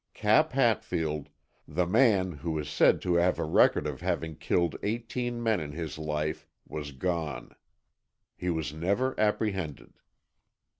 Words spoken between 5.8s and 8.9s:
life, was gone. He was